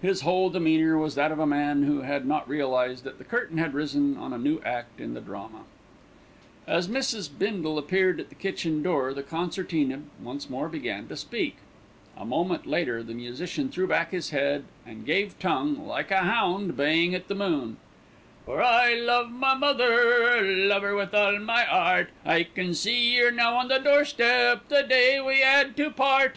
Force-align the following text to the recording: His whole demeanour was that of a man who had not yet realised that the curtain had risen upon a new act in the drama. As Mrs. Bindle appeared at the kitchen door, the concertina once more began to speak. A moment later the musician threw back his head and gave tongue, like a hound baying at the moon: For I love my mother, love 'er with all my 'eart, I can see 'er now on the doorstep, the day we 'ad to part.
His 0.00 0.20
whole 0.20 0.48
demeanour 0.48 0.96
was 0.96 1.16
that 1.16 1.32
of 1.32 1.40
a 1.40 1.44
man 1.46 1.82
who 1.82 2.02
had 2.02 2.24
not 2.24 2.42
yet 2.42 2.48
realised 2.50 3.02
that 3.02 3.18
the 3.18 3.24
curtain 3.24 3.58
had 3.58 3.74
risen 3.74 4.12
upon 4.12 4.32
a 4.32 4.38
new 4.38 4.60
act 4.64 5.00
in 5.00 5.14
the 5.14 5.20
drama. 5.20 5.62
As 6.68 6.86
Mrs. 6.86 7.28
Bindle 7.36 7.76
appeared 7.76 8.20
at 8.20 8.28
the 8.28 8.36
kitchen 8.36 8.80
door, 8.80 9.12
the 9.12 9.24
concertina 9.24 10.02
once 10.22 10.48
more 10.48 10.68
began 10.68 11.08
to 11.08 11.16
speak. 11.16 11.56
A 12.16 12.24
moment 12.24 12.64
later 12.64 13.02
the 13.02 13.12
musician 13.12 13.68
threw 13.68 13.88
back 13.88 14.12
his 14.12 14.30
head 14.30 14.66
and 14.86 15.04
gave 15.04 15.36
tongue, 15.40 15.84
like 15.84 16.12
a 16.12 16.18
hound 16.18 16.76
baying 16.76 17.12
at 17.16 17.26
the 17.26 17.34
moon: 17.34 17.78
For 18.44 18.62
I 18.62 18.94
love 18.94 19.32
my 19.32 19.54
mother, 19.54 20.42
love 20.44 20.84
'er 20.84 20.94
with 20.94 21.12
all 21.12 21.40
my 21.40 21.64
'eart, 21.68 22.10
I 22.24 22.44
can 22.44 22.72
see 22.72 23.20
'er 23.20 23.32
now 23.32 23.56
on 23.56 23.66
the 23.66 23.78
doorstep, 23.78 24.68
the 24.68 24.82
day 24.88 25.20
we 25.20 25.42
'ad 25.42 25.76
to 25.78 25.90
part. 25.90 26.36